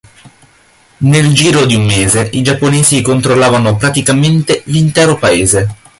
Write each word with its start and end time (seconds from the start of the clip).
Nel 1.01 1.31
giro 1.31 1.63
di 1.67 1.75
un 1.75 1.85
mese 1.85 2.27
i 2.33 2.41
giapponesi 2.41 3.03
controllavano 3.03 3.75
praticamente 3.75 4.63
l'intero 4.65 5.15
paese. 5.15 5.75